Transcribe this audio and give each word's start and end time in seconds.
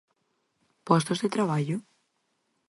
¿Postos 0.87 1.21
de 1.23 1.31
traballo? 1.35 1.77